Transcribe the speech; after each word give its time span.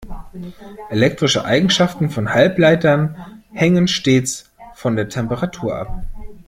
Elektrische 0.89 1.45
Eigenschaften 1.45 2.09
von 2.09 2.33
Halbleitern 2.33 3.43
hängen 3.53 3.87
stets 3.87 4.49
von 4.73 4.95
der 4.95 5.09
Temperatur 5.09 5.75
ab. 5.75 6.01